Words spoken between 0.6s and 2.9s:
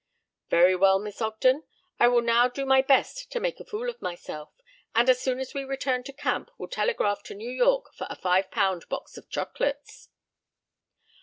well, Miss Ogden, I will now do my